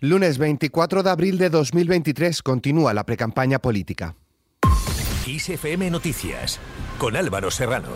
Lunes 0.00 0.38
24 0.38 1.02
de 1.02 1.10
abril 1.10 1.38
de 1.38 1.50
2023 1.50 2.42
continúa 2.42 2.94
la 2.94 3.04
precampaña 3.04 3.58
política. 3.58 4.14
ISFM 5.26 5.90
Noticias 5.90 6.60
con 6.98 7.16
Álvaro 7.16 7.50
Serrano. 7.50 7.88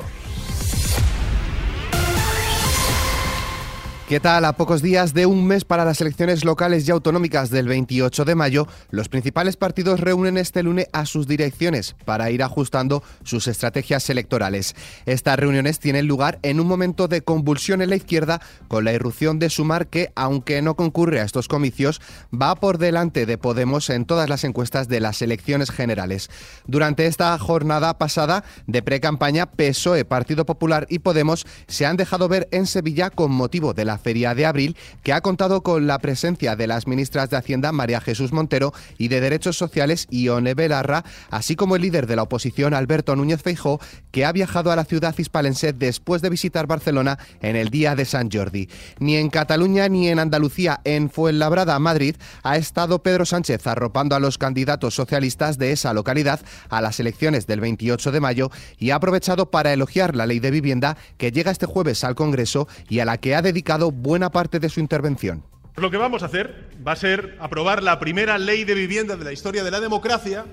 ¿Qué 4.13 4.21
tal? 4.21 4.45
A 4.45 4.53
pocos 4.53 4.83
días 4.83 5.15
de 5.15 5.25
un 5.25 5.47
mes 5.47 5.65
para 5.65 5.87
las 5.87 6.03
elecciones 6.03 6.45
locales 6.45 6.87
y 6.87 6.91
autonómicas 6.91 7.49
del 7.49 7.67
28 7.67 8.27
de 8.27 8.35
mayo, 8.35 8.69
los 8.91 9.09
principales 9.09 9.57
partidos 9.57 10.01
reúnen 10.01 10.37
este 10.37 10.63
lunes 10.63 10.87
a 10.93 11.07
sus 11.07 11.27
direcciones 11.27 11.97
para 12.05 12.31
ir 12.31 12.43
ajustando 12.43 13.03
sus 13.25 13.49
estrategias 13.49 14.11
electorales. 14.11 14.77
Estas 15.07 15.39
reuniones 15.39 15.79
tienen 15.79 16.09
lugar 16.09 16.39
en 16.43 16.61
un 16.61 16.67
momento 16.67 17.09
de 17.09 17.23
convulsión 17.23 17.81
en 17.81 17.89
la 17.89 17.97
izquierda 17.97 18.43
con 18.69 18.85
la 18.85 18.93
irrupción 18.93 19.39
de 19.39 19.49
Sumar 19.49 19.87
que, 19.87 20.13
aunque 20.15 20.61
no 20.61 20.77
concurre 20.77 21.21
a 21.21 21.25
estos 21.25 21.49
comicios, 21.49 22.03
va 22.39 22.55
por 22.55 22.77
delante 22.77 23.25
de 23.25 23.39
Podemos 23.39 23.89
en 23.89 24.05
todas 24.05 24.29
las 24.29 24.45
encuestas 24.45 24.89
de 24.89 25.01
las 25.01 25.23
elecciones 25.23 25.71
generales. 25.71 26.29
Durante 26.67 27.07
esta 27.07 27.39
jornada 27.39 27.97
pasada 27.97 28.45
de 28.67 28.83
pre-campaña, 28.83 29.47
PSOE, 29.47 30.05
Partido 30.05 30.45
Popular 30.45 30.87
y 30.91 30.99
Podemos 30.99 31.47
se 31.67 31.87
han 31.87 31.97
dejado 31.97 32.29
ver 32.29 32.47
en 32.53 32.67
Sevilla 32.67 33.09
con 33.09 33.33
motivo 33.33 33.73
de 33.73 33.87
la 33.87 34.02
Feria 34.03 34.35
de 34.35 34.47
Abril, 34.47 34.77
que 35.03 35.13
ha 35.13 35.21
contado 35.21 35.63
con 35.63 35.87
la 35.87 35.99
presencia 35.99 36.57
de 36.57 36.67
las 36.67 36.87
ministras 36.87 37.31
de 37.31 37.37
Hacienda 37.37 37.73
María 37.73 38.01
Jesús 38.01 38.33
Montero 38.33 38.73
y 38.99 39.09
de 39.09 39.21
Derechos 39.21 39.57
Sociales 39.57 40.07
Ione 40.11 40.55
Belarra, 40.55 41.05
así 41.31 41.57
como 41.57 41.77
el 41.77 41.83
líder 41.83 42.07
de 42.07 42.17
la 42.17 42.23
oposición 42.23 42.75
Alberto 42.75 43.17
Núñez 43.17 43.43
Feijó, 43.43 43.81
que 44.11 44.25
ha 44.25 44.33
viajado 44.33 44.71
a 44.71 44.77
la 44.77 44.85
ciudad 44.85 45.15
hispalense 45.17 45.73
después 45.73 46.23
de 46.23 46.31
visitar 46.31 46.67
Barcelona 46.67 47.19
en 47.41 47.57
el 47.57 47.71
día 47.71 47.95
de 47.95 48.05
San 48.05 48.31
Jordi. 48.31 48.69
Ni 48.99 49.17
en 49.17 49.31
Cataluña 49.31 49.89
ni 49.89 50.09
en 50.09 50.19
Andalucía, 50.19 50.81
en 50.85 51.11
Fuenlabrada, 51.11 51.79
Madrid, 51.79 52.17
ha 52.43 52.57
estado 52.57 53.03
Pedro 53.03 53.25
Sánchez 53.25 53.67
arropando 53.67 54.15
a 54.15 54.21
los 54.21 54.39
candidatos 54.39 54.95
socialistas 54.95 55.59
de 55.59 55.73
esa 55.73 55.93
localidad 55.93 56.41
a 56.69 56.81
las 56.81 57.01
elecciones 57.01 57.47
del 57.47 57.61
28 57.61 58.13
de 58.13 58.21
mayo 58.21 58.51
y 58.79 58.91
ha 58.91 58.97
aprovechado 58.97 59.51
para 59.51 59.73
elogiar 59.73 60.17
la 60.17 60.27
ley 60.27 60.41
de 60.41 60.51
vivienda 60.51 60.97
que 61.17 61.33
llega 61.33 61.51
este 61.51 61.67
jueves 61.67 62.05
al 62.05 62.15
Congreso 62.15 62.69
y 62.89 63.01
a 63.01 63.05
la 63.05 63.19
que 63.19 63.35
ha 63.35 63.43
dedicado 63.43 63.82
buena 63.91 64.31
parte 64.31 64.61
de 64.61 64.69
su 64.69 64.81
intervención. 64.81 65.43
Lo 65.77 65.91
que 65.91 65.97
vamos 65.97 66.23
a 66.23 66.27
hacer 66.27 66.69
va 66.87 66.93
a 66.93 66.97
ser 66.97 67.37
aprobar 67.41 67.83
la 67.83 67.99
primera 67.99 68.39
ley 68.39 68.65
de 68.65 68.75
vivienda 68.75 69.17
de 69.17 69.25
la 69.25 69.33
historia 69.33 69.65
de 69.65 69.71
la 69.71 69.81
democracia 69.81 70.45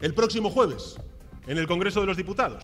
el 0.00 0.14
próximo 0.14 0.50
jueves 0.50 0.96
en 1.46 1.58
el 1.58 1.66
Congreso 1.66 2.00
de 2.00 2.06
los 2.06 2.16
Diputados. 2.16 2.62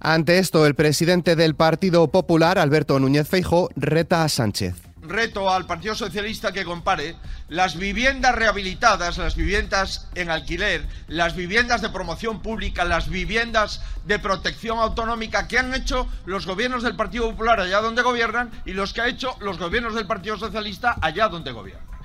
Ante 0.00 0.38
esto, 0.38 0.66
el 0.66 0.74
presidente 0.74 1.36
del 1.36 1.54
Partido 1.54 2.10
Popular, 2.10 2.58
Alberto 2.58 2.98
Núñez 2.98 3.28
Feijóo, 3.28 3.70
reta 3.76 4.24
a 4.24 4.28
Sánchez 4.28 4.85
reto 5.08 5.50
al 5.50 5.66
Partido 5.66 5.94
Socialista 5.94 6.52
que 6.52 6.64
compare 6.64 7.16
las 7.48 7.76
viviendas 7.76 8.34
rehabilitadas, 8.34 9.18
las 9.18 9.36
viviendas 9.36 10.08
en 10.14 10.30
alquiler, 10.30 10.86
las 11.08 11.36
viviendas 11.36 11.82
de 11.82 11.90
promoción 11.90 12.40
pública, 12.40 12.84
las 12.84 13.08
viviendas 13.08 13.80
de 14.04 14.18
protección 14.18 14.78
autonómica 14.78 15.48
que 15.48 15.58
han 15.58 15.74
hecho 15.74 16.08
los 16.24 16.46
gobiernos 16.46 16.82
del 16.82 16.96
Partido 16.96 17.30
Popular 17.30 17.60
allá 17.60 17.80
donde 17.80 18.02
gobiernan 18.02 18.50
y 18.64 18.72
los 18.72 18.92
que 18.92 19.00
ha 19.00 19.08
hecho 19.08 19.36
los 19.40 19.58
gobiernos 19.58 19.94
del 19.94 20.06
Partido 20.06 20.36
Socialista 20.36 20.96
allá 21.00 21.28
donde 21.28 21.52
gobiernan. 21.52 21.95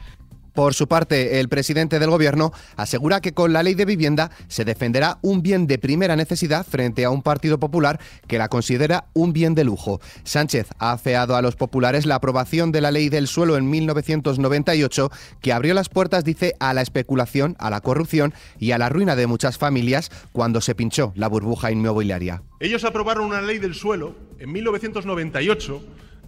Por 0.53 0.73
su 0.73 0.87
parte, 0.87 1.39
el 1.39 1.47
presidente 1.47 1.97
del 1.97 2.09
Gobierno 2.09 2.51
asegura 2.75 3.21
que 3.21 3.33
con 3.33 3.53
la 3.53 3.63
ley 3.63 3.73
de 3.73 3.85
vivienda 3.85 4.31
se 4.49 4.65
defenderá 4.65 5.17
un 5.21 5.41
bien 5.41 5.65
de 5.65 5.77
primera 5.77 6.15
necesidad 6.15 6.65
frente 6.65 7.05
a 7.05 7.09
un 7.09 7.21
Partido 7.21 7.59
Popular 7.59 7.99
que 8.27 8.37
la 8.37 8.49
considera 8.49 9.05
un 9.13 9.31
bien 9.31 9.55
de 9.55 9.63
lujo. 9.63 10.01
Sánchez 10.23 10.67
ha 10.77 10.91
afeado 10.91 11.35
a 11.35 11.41
los 11.41 11.55
populares 11.55 12.05
la 12.05 12.15
aprobación 12.15 12.71
de 12.71 12.81
la 12.81 12.91
ley 12.91 13.07
del 13.07 13.27
suelo 13.27 13.55
en 13.55 13.69
1998 13.69 15.09
que 15.41 15.53
abrió 15.53 15.73
las 15.73 15.87
puertas, 15.87 16.25
dice, 16.25 16.55
a 16.59 16.73
la 16.73 16.81
especulación, 16.81 17.55
a 17.57 17.69
la 17.69 17.79
corrupción 17.79 18.33
y 18.59 18.71
a 18.71 18.77
la 18.77 18.89
ruina 18.89 19.15
de 19.15 19.27
muchas 19.27 19.57
familias 19.57 20.11
cuando 20.33 20.59
se 20.59 20.75
pinchó 20.75 21.13
la 21.15 21.27
burbuja 21.27 21.71
inmobiliaria. 21.71 22.43
Ellos 22.59 22.83
aprobaron 22.83 23.25
una 23.25 23.41
ley 23.41 23.57
del 23.57 23.73
suelo 23.73 24.15
en 24.37 24.51
1998 24.51 25.81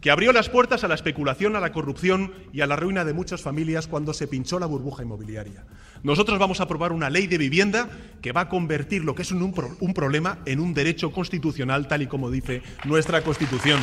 que 0.03 0.11
abrió 0.11 0.33
las 0.33 0.49
puertas 0.49 0.83
a 0.83 0.89
la 0.89 0.95
especulación, 0.95 1.55
a 1.55 1.61
la 1.61 1.71
corrupción 1.71 2.33
y 2.51 2.59
a 2.59 2.67
la 2.67 2.75
ruina 2.75 3.05
de 3.05 3.13
muchas 3.13 3.41
familias 3.41 3.87
cuando 3.87 4.13
se 4.13 4.27
pinchó 4.27 4.59
la 4.59 4.65
burbuja 4.65 5.01
inmobiliaria. 5.01 5.63
Nosotros 6.03 6.37
vamos 6.39 6.59
a 6.59 6.63
aprobar 6.63 6.91
una 6.91 7.09
ley 7.09 7.25
de 7.25 7.37
vivienda 7.37 7.87
que 8.21 8.33
va 8.33 8.41
a 8.41 8.49
convertir 8.49 9.05
lo 9.05 9.15
que 9.15 9.21
es 9.21 9.31
un, 9.31 9.53
problema 9.93 10.39
en 10.45 10.59
un 10.59 10.73
derecho 10.73 11.13
constitucional, 11.13 11.87
tal 11.87 12.01
y 12.01 12.07
como 12.07 12.29
dice 12.29 12.61
nuestra 12.83 13.21
Constitución. 13.21 13.79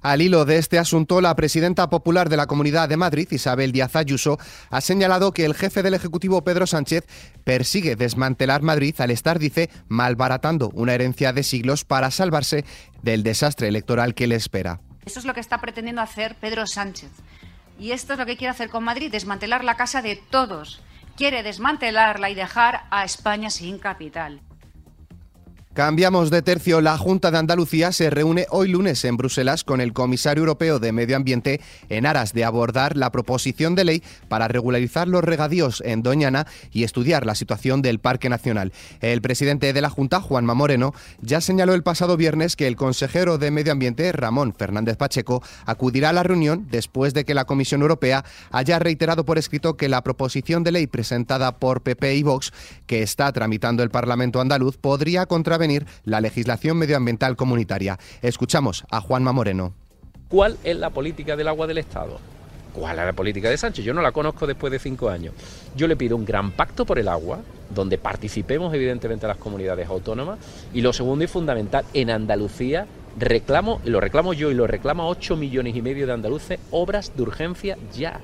Al 0.00 0.22
hilo 0.22 0.44
de 0.44 0.58
este 0.58 0.78
asunto, 0.78 1.20
la 1.20 1.34
presidenta 1.34 1.90
popular 1.90 2.28
de 2.28 2.36
la 2.36 2.46
Comunidad 2.46 2.88
de 2.88 2.96
Madrid, 2.96 3.26
Isabel 3.32 3.72
Díaz 3.72 3.96
Ayuso, 3.96 4.38
ha 4.70 4.80
señalado 4.80 5.32
que 5.32 5.44
el 5.44 5.54
jefe 5.54 5.82
del 5.82 5.94
Ejecutivo, 5.94 6.44
Pedro 6.44 6.68
Sánchez, 6.68 7.04
persigue 7.42 7.96
desmantelar 7.96 8.62
Madrid 8.62 8.94
al 9.00 9.10
estar, 9.10 9.40
dice, 9.40 9.70
malbaratando 9.88 10.70
una 10.74 10.94
herencia 10.94 11.32
de 11.32 11.42
siglos 11.42 11.84
para 11.84 12.12
salvarse 12.12 12.64
del 13.02 13.24
desastre 13.24 13.66
electoral 13.66 14.14
que 14.14 14.28
le 14.28 14.36
espera. 14.36 14.82
Eso 15.08 15.20
es 15.20 15.24
lo 15.24 15.32
que 15.32 15.40
está 15.40 15.56
pretendiendo 15.56 16.02
hacer 16.02 16.34
Pedro 16.34 16.66
Sánchez. 16.66 17.08
Y 17.78 17.92
esto 17.92 18.12
es 18.12 18.18
lo 18.18 18.26
que 18.26 18.36
quiere 18.36 18.50
hacer 18.50 18.68
con 18.68 18.84
Madrid, 18.84 19.10
desmantelar 19.10 19.64
la 19.64 19.74
casa 19.74 20.02
de 20.02 20.16
todos. 20.16 20.82
Quiere 21.16 21.42
desmantelarla 21.42 22.28
y 22.28 22.34
dejar 22.34 22.84
a 22.90 23.04
España 23.04 23.48
sin 23.48 23.78
capital. 23.78 24.42
Cambiamos 25.78 26.30
de 26.30 26.42
tercio. 26.42 26.80
La 26.80 26.98
Junta 26.98 27.30
de 27.30 27.38
Andalucía 27.38 27.92
se 27.92 28.10
reúne 28.10 28.46
hoy 28.50 28.66
lunes 28.66 29.04
en 29.04 29.16
Bruselas 29.16 29.62
con 29.62 29.80
el 29.80 29.92
comisario 29.92 30.40
europeo 30.40 30.80
de 30.80 30.90
Medio 30.90 31.14
Ambiente 31.14 31.60
en 31.88 32.04
aras 32.04 32.32
de 32.32 32.44
abordar 32.44 32.96
la 32.96 33.12
proposición 33.12 33.76
de 33.76 33.84
ley 33.84 34.02
para 34.26 34.48
regularizar 34.48 35.06
los 35.06 35.22
regadíos 35.22 35.80
en 35.86 36.02
Doñana 36.02 36.48
y 36.72 36.82
estudiar 36.82 37.24
la 37.24 37.36
situación 37.36 37.80
del 37.80 38.00
Parque 38.00 38.28
Nacional. 38.28 38.72
El 39.00 39.22
presidente 39.22 39.72
de 39.72 39.80
la 39.80 39.88
Junta, 39.88 40.20
Juanma 40.20 40.54
Moreno, 40.54 40.94
ya 41.20 41.40
señaló 41.40 41.74
el 41.74 41.84
pasado 41.84 42.16
viernes 42.16 42.56
que 42.56 42.66
el 42.66 42.74
consejero 42.74 43.38
de 43.38 43.52
Medio 43.52 43.70
Ambiente, 43.70 44.10
Ramón 44.10 44.54
Fernández 44.58 44.96
Pacheco, 44.96 45.44
acudirá 45.64 46.08
a 46.08 46.12
la 46.12 46.24
reunión 46.24 46.66
después 46.72 47.14
de 47.14 47.24
que 47.24 47.34
la 47.34 47.44
Comisión 47.44 47.82
Europea 47.82 48.24
haya 48.50 48.80
reiterado 48.80 49.24
por 49.24 49.38
escrito 49.38 49.76
que 49.76 49.88
la 49.88 50.02
proposición 50.02 50.64
de 50.64 50.72
ley 50.72 50.88
presentada 50.88 51.56
por 51.60 51.82
PP 51.82 52.16
y 52.16 52.24
Vox, 52.24 52.52
que 52.88 53.04
está 53.04 53.30
tramitando 53.30 53.84
el 53.84 53.90
Parlamento 53.90 54.40
andaluz, 54.40 54.76
podría 54.76 55.26
contravenir 55.26 55.67
la 56.04 56.20
legislación 56.20 56.78
medioambiental 56.78 57.36
comunitaria. 57.36 57.98
Escuchamos 58.22 58.84
a 58.90 59.00
Juanma 59.00 59.32
Moreno. 59.32 59.74
¿Cuál 60.28 60.56
es 60.64 60.76
la 60.76 60.90
política 60.90 61.36
del 61.36 61.48
agua 61.48 61.66
del 61.66 61.78
Estado? 61.78 62.18
¿Cuál 62.72 62.98
es 62.98 63.04
la 63.04 63.12
política 63.12 63.50
de 63.50 63.56
Sánchez? 63.56 63.84
Yo 63.84 63.94
no 63.94 64.02
la 64.02 64.12
conozco 64.12 64.46
después 64.46 64.70
de 64.70 64.78
cinco 64.78 65.08
años. 65.08 65.34
Yo 65.76 65.88
le 65.88 65.96
pido 65.96 66.16
un 66.16 66.24
gran 66.24 66.52
pacto 66.52 66.84
por 66.84 66.98
el 66.98 67.08
agua, 67.08 67.40
donde 67.74 67.98
participemos 67.98 68.72
evidentemente 68.74 69.26
las 69.26 69.38
comunidades 69.38 69.88
autónomas. 69.88 70.38
Y 70.74 70.80
lo 70.80 70.92
segundo 70.92 71.24
y 71.24 71.28
fundamental, 71.28 71.84
en 71.94 72.10
Andalucía 72.10 72.86
reclamo, 73.18 73.80
lo 73.84 74.00
reclamo 74.00 74.32
yo 74.32 74.50
y 74.50 74.54
lo 74.54 74.66
reclama 74.66 75.06
8 75.06 75.36
millones 75.36 75.74
y 75.74 75.82
medio 75.82 76.06
de 76.06 76.12
andaluces, 76.12 76.60
obras 76.70 77.16
de 77.16 77.22
urgencia 77.22 77.76
ya. 77.92 78.20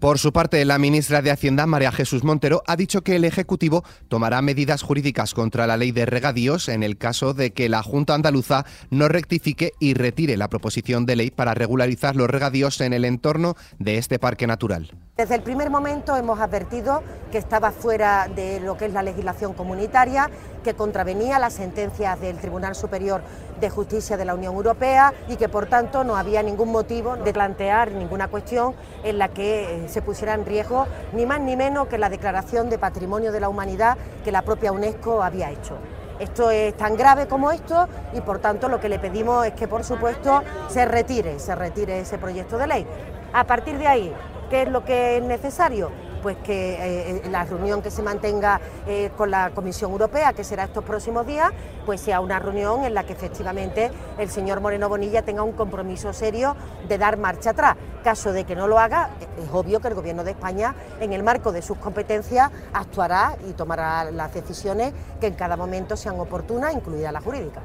Por 0.00 0.18
su 0.18 0.30
parte, 0.32 0.62
la 0.66 0.78
ministra 0.78 1.22
de 1.22 1.30
Hacienda, 1.30 1.66
María 1.66 1.90
Jesús 1.90 2.22
Montero, 2.22 2.62
ha 2.66 2.76
dicho 2.76 3.02
que 3.02 3.16
el 3.16 3.24
Ejecutivo 3.24 3.82
tomará 4.08 4.42
medidas 4.42 4.82
jurídicas 4.82 5.32
contra 5.32 5.66
la 5.66 5.78
ley 5.78 5.90
de 5.90 6.04
regadíos 6.04 6.68
en 6.68 6.82
el 6.82 6.98
caso 6.98 7.32
de 7.32 7.52
que 7.52 7.70
la 7.70 7.82
Junta 7.82 8.14
Andaluza 8.14 8.66
no 8.90 9.08
rectifique 9.08 9.72
y 9.80 9.94
retire 9.94 10.36
la 10.36 10.48
proposición 10.48 11.06
de 11.06 11.16
ley 11.16 11.30
para 11.30 11.54
regularizar 11.54 12.14
los 12.14 12.28
regadíos 12.28 12.80
en 12.82 12.92
el 12.92 13.06
entorno 13.06 13.56
de 13.78 13.96
este 13.96 14.18
parque 14.18 14.46
natural. 14.46 14.92
Desde 15.16 15.34
el 15.34 15.40
primer 15.40 15.70
momento 15.70 16.14
hemos 16.14 16.40
advertido 16.40 17.02
que 17.32 17.38
estaba 17.38 17.70
fuera 17.70 18.28
de 18.28 18.60
lo 18.60 18.76
que 18.76 18.84
es 18.84 18.92
la 18.92 19.02
legislación 19.02 19.54
comunitaria, 19.54 20.28
que 20.62 20.74
contravenía 20.74 21.38
las 21.38 21.54
sentencias 21.54 22.20
del 22.20 22.36
Tribunal 22.36 22.74
Superior 22.74 23.22
de 23.58 23.70
Justicia 23.70 24.18
de 24.18 24.26
la 24.26 24.34
Unión 24.34 24.54
Europea 24.54 25.14
y 25.26 25.36
que 25.36 25.48
por 25.48 25.68
tanto 25.68 26.04
no 26.04 26.16
había 26.16 26.42
ningún 26.42 26.70
motivo 26.70 27.16
de 27.16 27.32
plantear 27.32 27.92
ninguna 27.92 28.28
cuestión 28.28 28.74
en 29.04 29.16
la 29.16 29.28
que 29.28 29.86
eh, 29.86 29.88
se 29.88 30.02
pusiera 30.02 30.34
en 30.34 30.44
riesgo 30.44 30.86
ni 31.14 31.24
más 31.24 31.40
ni 31.40 31.56
menos 31.56 31.88
que 31.88 31.96
la 31.96 32.10
declaración 32.10 32.68
de 32.68 32.76
Patrimonio 32.76 33.32
de 33.32 33.40
la 33.40 33.48
Humanidad 33.48 33.96
que 34.22 34.32
la 34.32 34.42
propia 34.42 34.70
UNESCO 34.70 35.22
había 35.22 35.50
hecho. 35.50 35.78
Esto 36.18 36.50
es 36.50 36.76
tan 36.76 36.94
grave 36.94 37.26
como 37.26 37.52
esto 37.52 37.88
y 38.12 38.20
por 38.20 38.38
tanto 38.40 38.68
lo 38.68 38.80
que 38.80 38.90
le 38.90 38.98
pedimos 38.98 39.46
es 39.46 39.54
que 39.54 39.66
por 39.66 39.82
supuesto 39.82 40.42
se 40.68 40.84
retire, 40.84 41.38
se 41.38 41.54
retire 41.54 42.00
ese 42.00 42.18
proyecto 42.18 42.58
de 42.58 42.66
ley. 42.66 42.86
A 43.32 43.44
partir 43.44 43.78
de 43.78 43.86
ahí, 43.86 44.14
¿Qué 44.50 44.62
es 44.62 44.68
lo 44.68 44.84
que 44.84 45.16
es 45.16 45.24
necesario? 45.24 45.90
Pues 46.22 46.36
que 46.38 46.74
eh, 46.74 47.22
eh, 47.24 47.30
la 47.30 47.44
reunión 47.44 47.82
que 47.82 47.90
se 47.90 48.00
mantenga 48.00 48.60
eh, 48.86 49.10
con 49.16 49.30
la 49.30 49.50
Comisión 49.50 49.90
Europea, 49.90 50.32
que 50.34 50.44
será 50.44 50.64
estos 50.64 50.84
próximos 50.84 51.26
días, 51.26 51.50
pues 51.84 52.00
sea 52.00 52.20
una 52.20 52.38
reunión 52.38 52.84
en 52.84 52.94
la 52.94 53.04
que 53.04 53.12
efectivamente 53.12 53.90
el 54.18 54.30
señor 54.30 54.60
Moreno 54.60 54.88
Bonilla 54.88 55.22
tenga 55.22 55.42
un 55.42 55.52
compromiso 55.52 56.12
serio 56.12 56.54
de 56.88 56.96
dar 56.96 57.16
marcha 57.16 57.50
atrás. 57.50 57.76
Caso 58.04 58.32
de 58.32 58.44
que 58.44 58.54
no 58.54 58.68
lo 58.68 58.78
haga, 58.78 59.10
es 59.42 59.50
obvio 59.52 59.80
que 59.80 59.88
el 59.88 59.94
Gobierno 59.94 60.22
de 60.22 60.30
España, 60.30 60.76
en 61.00 61.12
el 61.12 61.24
marco 61.24 61.50
de 61.50 61.60
sus 61.60 61.78
competencias, 61.78 62.52
actuará 62.72 63.36
y 63.48 63.52
tomará 63.52 64.10
las 64.12 64.32
decisiones 64.32 64.94
que 65.20 65.26
en 65.26 65.34
cada 65.34 65.56
momento 65.56 65.96
sean 65.96 66.20
oportunas, 66.20 66.72
incluida 66.72 67.10
la 67.10 67.20
jurídica. 67.20 67.62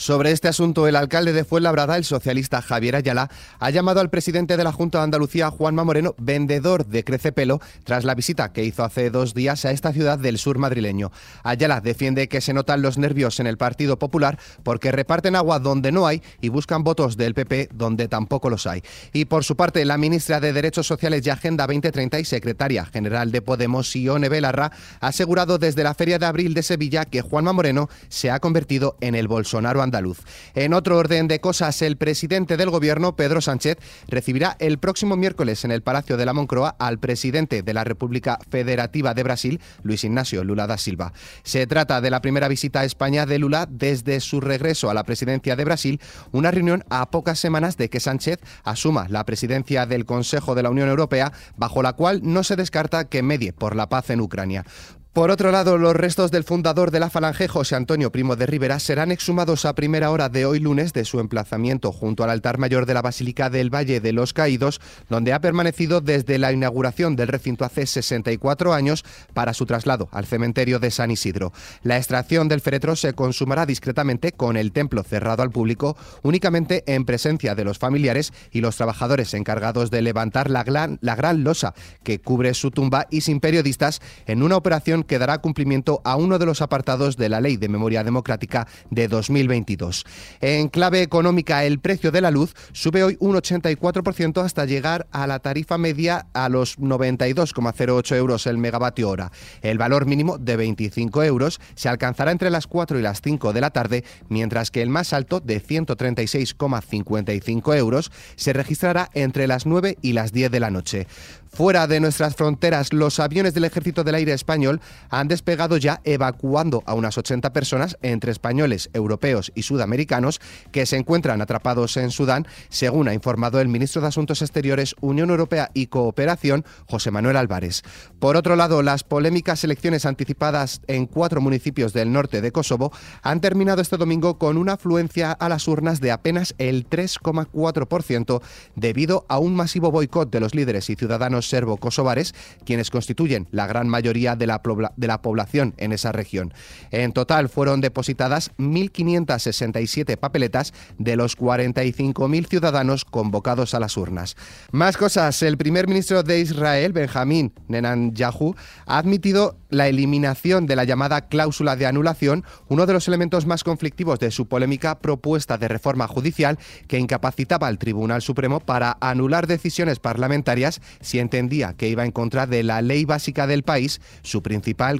Sobre 0.00 0.30
este 0.30 0.48
asunto, 0.48 0.88
el 0.88 0.96
alcalde 0.96 1.34
de 1.34 1.44
Fuenlabrada, 1.44 1.98
el 1.98 2.06
socialista 2.06 2.62
Javier 2.62 2.96
Ayala, 2.96 3.28
ha 3.58 3.68
llamado 3.68 4.00
al 4.00 4.08
presidente 4.08 4.56
de 4.56 4.64
la 4.64 4.72
Junta 4.72 4.96
de 4.96 5.04
Andalucía, 5.04 5.50
Juanma 5.50 5.84
Moreno, 5.84 6.14
vendedor 6.16 6.86
de 6.86 7.04
Crecepelo, 7.04 7.60
tras 7.84 8.04
la 8.04 8.14
visita 8.14 8.50
que 8.50 8.64
hizo 8.64 8.82
hace 8.82 9.10
dos 9.10 9.34
días 9.34 9.66
a 9.66 9.72
esta 9.72 9.92
ciudad 9.92 10.18
del 10.18 10.38
sur 10.38 10.56
madrileño. 10.56 11.12
Ayala 11.42 11.82
defiende 11.82 12.28
que 12.28 12.40
se 12.40 12.54
notan 12.54 12.80
los 12.80 12.96
nervios 12.96 13.40
en 13.40 13.46
el 13.46 13.58
Partido 13.58 13.98
Popular 13.98 14.38
porque 14.62 14.90
reparten 14.90 15.36
agua 15.36 15.58
donde 15.58 15.92
no 15.92 16.06
hay 16.06 16.22
y 16.40 16.48
buscan 16.48 16.82
votos 16.82 17.18
del 17.18 17.34
PP 17.34 17.68
donde 17.74 18.08
tampoco 18.08 18.48
los 18.48 18.66
hay. 18.66 18.82
Y 19.12 19.26
por 19.26 19.44
su 19.44 19.54
parte, 19.54 19.84
la 19.84 19.98
ministra 19.98 20.40
de 20.40 20.54
Derechos 20.54 20.86
Sociales 20.86 21.26
y 21.26 21.28
Agenda 21.28 21.66
2030 21.66 22.20
y 22.20 22.24
secretaria 22.24 22.86
general 22.86 23.32
de 23.32 23.42
Podemos, 23.42 23.94
Ione 23.94 24.30
Belarra, 24.30 24.72
ha 24.98 25.08
asegurado 25.08 25.58
desde 25.58 25.84
la 25.84 25.92
Feria 25.92 26.18
de 26.18 26.24
Abril 26.24 26.54
de 26.54 26.62
Sevilla 26.62 27.04
que 27.04 27.20
Juanma 27.20 27.52
Moreno 27.52 27.90
se 28.08 28.30
ha 28.30 28.40
convertido 28.40 28.96
en 29.02 29.14
el 29.14 29.28
Bolsonaro 29.28 29.89
andaluz. 29.90 30.20
En 30.54 30.72
otro 30.72 30.96
orden 30.96 31.26
de 31.26 31.40
cosas, 31.40 31.82
el 31.82 31.96
presidente 31.96 32.56
del 32.56 32.70
gobierno, 32.70 33.16
Pedro 33.16 33.40
Sánchez, 33.40 33.78
recibirá 34.06 34.56
el 34.60 34.78
próximo 34.78 35.16
miércoles 35.16 35.64
en 35.64 35.72
el 35.72 35.82
Palacio 35.82 36.16
de 36.16 36.26
la 36.26 36.32
Moncloa 36.32 36.76
al 36.78 36.98
presidente 36.98 37.62
de 37.62 37.74
la 37.74 37.82
República 37.82 38.38
Federativa 38.48 39.14
de 39.14 39.22
Brasil, 39.24 39.60
Luis 39.82 40.04
Ignacio 40.04 40.44
Lula 40.44 40.68
da 40.68 40.78
Silva. 40.78 41.12
Se 41.42 41.66
trata 41.66 42.00
de 42.00 42.10
la 42.10 42.20
primera 42.20 42.46
visita 42.46 42.80
a 42.80 42.84
España 42.84 43.26
de 43.26 43.38
Lula 43.38 43.66
desde 43.68 44.20
su 44.20 44.40
regreso 44.40 44.90
a 44.90 44.94
la 44.94 45.04
presidencia 45.04 45.56
de 45.56 45.64
Brasil, 45.64 46.00
una 46.30 46.50
reunión 46.50 46.84
a 46.88 47.10
pocas 47.10 47.38
semanas 47.38 47.76
de 47.76 47.90
que 47.90 48.00
Sánchez 48.00 48.38
asuma 48.62 49.08
la 49.08 49.24
presidencia 49.24 49.86
del 49.86 50.06
Consejo 50.06 50.54
de 50.54 50.62
la 50.62 50.70
Unión 50.70 50.88
Europea, 50.88 51.32
bajo 51.56 51.82
la 51.82 51.94
cual 51.94 52.20
no 52.22 52.44
se 52.44 52.56
descarta 52.56 53.08
que 53.08 53.22
medie 53.22 53.52
por 53.52 53.74
la 53.74 53.88
paz 53.88 54.10
en 54.10 54.20
Ucrania. 54.20 54.64
Por 55.12 55.32
otro 55.32 55.50
lado, 55.50 55.76
los 55.76 55.96
restos 55.96 56.30
del 56.30 56.44
fundador 56.44 56.92
de 56.92 57.00
la 57.00 57.10
Falange, 57.10 57.48
José 57.48 57.74
Antonio 57.74 58.12
Primo 58.12 58.36
de 58.36 58.46
Rivera, 58.46 58.78
serán 58.78 59.10
exhumados 59.10 59.64
a 59.64 59.74
primera 59.74 60.12
hora 60.12 60.28
de 60.28 60.46
hoy 60.46 60.60
lunes 60.60 60.92
de 60.92 61.04
su 61.04 61.18
emplazamiento 61.18 61.90
junto 61.90 62.22
al 62.22 62.30
altar 62.30 62.58
mayor 62.58 62.86
de 62.86 62.94
la 62.94 63.02
Basílica 63.02 63.50
del 63.50 63.74
Valle 63.74 63.98
de 63.98 64.12
los 64.12 64.32
Caídos, 64.32 64.80
donde 65.08 65.32
ha 65.32 65.40
permanecido 65.40 66.00
desde 66.00 66.38
la 66.38 66.52
inauguración 66.52 67.16
del 67.16 67.26
recinto 67.26 67.64
hace 67.64 67.86
64 67.86 68.72
años 68.72 69.04
para 69.34 69.52
su 69.52 69.66
traslado 69.66 70.08
al 70.12 70.26
cementerio 70.26 70.78
de 70.78 70.92
San 70.92 71.10
Isidro. 71.10 71.52
La 71.82 71.96
extracción 71.96 72.46
del 72.46 72.60
féretro 72.60 72.94
se 72.94 73.12
consumará 73.12 73.66
discretamente 73.66 74.30
con 74.30 74.56
el 74.56 74.70
templo 74.70 75.02
cerrado 75.02 75.42
al 75.42 75.50
público, 75.50 75.96
únicamente 76.22 76.84
en 76.86 77.04
presencia 77.04 77.56
de 77.56 77.64
los 77.64 77.78
familiares 77.78 78.32
y 78.52 78.60
los 78.60 78.76
trabajadores 78.76 79.34
encargados 79.34 79.90
de 79.90 80.02
levantar 80.02 80.50
la 80.50 80.62
gran, 80.62 81.00
la 81.02 81.16
gran 81.16 81.42
losa 81.42 81.74
que 82.04 82.20
cubre 82.20 82.54
su 82.54 82.70
tumba 82.70 83.08
y 83.10 83.22
sin 83.22 83.40
periodistas 83.40 84.00
en 84.26 84.44
una 84.44 84.56
operación 84.56 84.99
que 85.02 85.18
dará 85.18 85.38
cumplimiento 85.38 86.00
a 86.04 86.16
uno 86.16 86.38
de 86.38 86.46
los 86.46 86.62
apartados 86.62 87.16
de 87.16 87.28
la 87.28 87.40
Ley 87.40 87.56
de 87.56 87.68
Memoria 87.68 88.04
Democrática 88.04 88.66
de 88.90 89.08
2022. 89.08 90.04
En 90.40 90.68
clave 90.68 91.02
económica, 91.02 91.64
el 91.64 91.80
precio 91.80 92.10
de 92.10 92.20
la 92.20 92.30
luz 92.30 92.54
sube 92.72 93.02
hoy 93.02 93.16
un 93.20 93.36
84% 93.36 94.44
hasta 94.44 94.64
llegar 94.64 95.06
a 95.12 95.26
la 95.26 95.38
tarifa 95.38 95.78
media 95.78 96.26
a 96.32 96.48
los 96.48 96.78
92,08 96.78 98.16
euros 98.16 98.46
el 98.46 98.58
megavatio 98.58 99.08
hora. 99.08 99.30
El 99.62 99.78
valor 99.78 100.06
mínimo 100.06 100.38
de 100.38 100.56
25 100.56 101.22
euros 101.22 101.60
se 101.74 101.88
alcanzará 101.88 102.32
entre 102.32 102.50
las 102.50 102.66
4 102.66 102.98
y 102.98 103.02
las 103.02 103.20
5 103.20 103.52
de 103.52 103.60
la 103.60 103.70
tarde, 103.70 104.04
mientras 104.28 104.70
que 104.70 104.82
el 104.82 104.88
más 104.88 105.12
alto 105.12 105.40
de 105.40 105.62
136,55 105.62 107.76
euros 107.76 108.10
se 108.36 108.52
registrará 108.52 109.10
entre 109.14 109.46
las 109.46 109.66
9 109.66 109.98
y 110.02 110.12
las 110.12 110.32
10 110.32 110.50
de 110.50 110.60
la 110.60 110.70
noche. 110.70 111.06
Fuera 111.52 111.88
de 111.88 111.98
nuestras 111.98 112.36
fronteras, 112.36 112.92
los 112.92 113.18
aviones 113.18 113.54
del 113.54 113.64
Ejército 113.64 114.04
del 114.04 114.14
Aire 114.14 114.32
Español 114.32 114.80
han 115.08 115.28
despegado 115.28 115.76
ya 115.76 116.00
evacuando 116.04 116.82
a 116.86 116.94
unas 116.94 117.18
80 117.18 117.52
personas 117.52 117.96
entre 118.02 118.32
españoles, 118.32 118.90
europeos 118.92 119.52
y 119.54 119.62
sudamericanos 119.62 120.40
que 120.72 120.86
se 120.86 120.96
encuentran 120.96 121.42
atrapados 121.42 121.96
en 121.96 122.10
Sudán, 122.10 122.46
según 122.68 123.08
ha 123.08 123.14
informado 123.14 123.60
el 123.60 123.68
ministro 123.68 124.02
de 124.02 124.08
Asuntos 124.08 124.42
Exteriores, 124.42 124.94
Unión 125.00 125.30
Europea 125.30 125.70
y 125.74 125.86
Cooperación, 125.86 126.64
José 126.86 127.10
Manuel 127.10 127.36
Álvarez. 127.36 127.82
Por 128.18 128.36
otro 128.36 128.56
lado, 128.56 128.82
las 128.82 129.04
polémicas 129.04 129.64
elecciones 129.64 130.06
anticipadas 130.06 130.80
en 130.86 131.06
cuatro 131.06 131.40
municipios 131.40 131.92
del 131.92 132.12
norte 132.12 132.40
de 132.40 132.52
Kosovo 132.52 132.92
han 133.22 133.40
terminado 133.40 133.82
este 133.82 133.96
domingo 133.96 134.38
con 134.38 134.56
una 134.56 134.74
afluencia 134.74 135.32
a 135.32 135.48
las 135.48 135.68
urnas 135.68 136.00
de 136.00 136.12
apenas 136.12 136.54
el 136.58 136.88
3,4% 136.88 138.42
debido 138.76 139.24
a 139.28 139.38
un 139.38 139.54
masivo 139.54 139.90
boicot 139.90 140.30
de 140.30 140.40
los 140.40 140.54
líderes 140.54 140.90
y 140.90 140.96
ciudadanos 140.96 141.48
serbo-kosovares, 141.48 142.34
quienes 142.64 142.90
constituyen 142.90 143.48
la 143.50 143.66
gran 143.66 143.88
mayoría 143.88 144.36
de 144.36 144.46
la, 144.46 144.62
de 144.96 145.06
la 145.06 145.22
población 145.22 145.74
en 145.76 145.92
esa 145.92 146.12
región. 146.12 146.52
En 146.90 147.12
total 147.12 147.48
fueron 147.48 147.80
depositadas 147.80 148.50
1.567 148.58 150.16
papeletas 150.16 150.72
de 150.98 151.16
los 151.16 151.36
45.000 151.36 152.46
ciudadanos 152.46 153.04
convocados 153.04 153.74
a 153.74 153.80
las 153.80 153.96
urnas. 153.96 154.36
Más 154.72 154.96
cosas, 154.96 155.42
el 155.42 155.56
primer 155.56 155.88
ministro 155.88 156.22
de 156.22 156.40
Israel, 156.40 156.92
Benjamín 156.92 157.52
Netanyahu, 157.68 158.54
ha 158.86 158.98
admitido 158.98 159.56
la 159.70 159.88
eliminación 159.88 160.66
de 160.66 160.76
la 160.76 160.84
llamada 160.84 161.28
cláusula 161.28 161.76
de 161.76 161.86
anulación, 161.86 162.44
uno 162.68 162.86
de 162.86 162.92
los 162.92 163.08
elementos 163.08 163.46
más 163.46 163.64
conflictivos 163.64 164.18
de 164.18 164.30
su 164.30 164.46
polémica 164.46 164.98
propuesta 164.98 165.58
de 165.58 165.68
reforma 165.68 166.08
judicial 166.08 166.58
que 166.88 166.98
incapacitaba 166.98 167.68
al 167.68 167.78
Tribunal 167.78 168.22
Supremo 168.22 168.60
para 168.60 168.96
anular 169.00 169.46
decisiones 169.46 170.00
parlamentarias 170.00 170.80
si 171.00 171.18
entendía 171.18 171.74
que 171.74 171.88
iba 171.88 172.04
en 172.04 172.12
contra 172.12 172.46
de 172.46 172.62
la 172.62 172.82
ley 172.82 173.04
básica 173.04 173.46
del 173.46 173.62
país, 173.62 174.00
su 174.22 174.42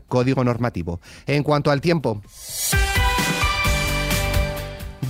código 0.07 0.45
normativo. 0.45 1.01
En 1.27 1.43
cuanto 1.43 1.71
al 1.71 1.81
tiempo. 1.81 2.21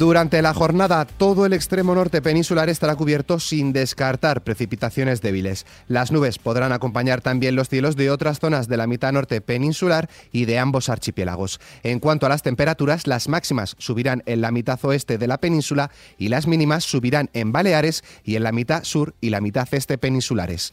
Durante 0.01 0.41
la 0.41 0.55
jornada, 0.55 1.05
todo 1.05 1.45
el 1.45 1.53
extremo 1.53 1.95
norte 1.95 2.23
peninsular 2.23 2.71
estará 2.71 2.97
cubierto 2.97 3.39
sin 3.39 3.75
descartar 3.75 4.43
precipitaciones 4.43 5.21
débiles. 5.21 5.67
Las 5.89 6.11
nubes 6.11 6.39
podrán 6.39 6.73
acompañar 6.73 7.21
también 7.21 7.55
los 7.55 7.69
cielos 7.69 7.97
de 7.97 8.11
otras 8.11 8.39
zonas 8.41 8.67
de 8.67 8.79
la 8.79 8.87
mitad 8.87 9.13
norte 9.13 9.43
peninsular 9.43 10.09
y 10.33 10.47
de 10.47 10.59
ambos 10.59 10.89
archipiélagos. 10.89 11.61
En 11.83 12.01
cuanto 12.01 12.25
a 12.25 12.31
las 12.31 12.43
temperaturas, 12.43 13.07
las 13.07 13.29
máximas 13.29 13.77
subirán 13.77 14.23
en 14.25 14.41
la 14.41 14.53
mitad 14.53 14.83
oeste 14.85 15.19
de 15.19 15.27
la 15.27 15.37
península 15.37 15.91
y 16.17 16.29
las 16.29 16.47
mínimas 16.47 16.85
subirán 16.85 17.29
en 17.35 17.53
Baleares 17.53 18.03
y 18.25 18.37
en 18.37 18.45
la 18.45 18.53
mitad 18.53 18.85
sur 18.85 19.15
y 19.21 19.29
la 19.29 19.43
mitad 19.43 19.69
este 19.71 19.99
peninsulares. 19.99 20.73